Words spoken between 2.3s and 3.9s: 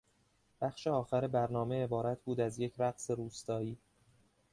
از یک رقص روستایی.